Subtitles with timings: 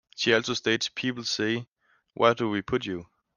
[0.15, 1.67] She also states People say
[2.15, 3.05] 'where do we put you?